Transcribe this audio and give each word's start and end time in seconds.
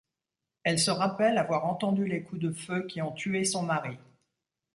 Elle 0.63 0.79
se 0.79 0.89
rappelle 0.89 1.37
avoir 1.37 1.67
entendu 1.67 2.07
les 2.07 2.23
coups 2.23 2.41
de 2.41 2.51
feu 2.51 2.87
qui 2.87 3.03
ont 3.03 3.11
tué 3.11 3.43
son 3.45 3.61
mari. 3.61 3.99